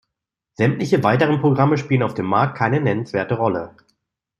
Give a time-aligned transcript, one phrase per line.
[0.55, 3.75] Sämtliche weiteren Programme spielen auf dem Markt keine nennenswerte Rolle.